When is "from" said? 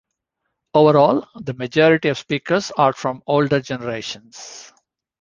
2.91-3.21